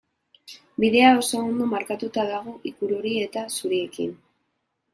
Bidea 0.83 1.11
oso 1.19 1.41
ondo 1.49 1.67
markatuta 1.75 2.25
dago 2.31 2.55
ikur 2.73 2.97
hori 2.99 3.15
eta 3.27 3.47
zuriekin. 3.59 4.19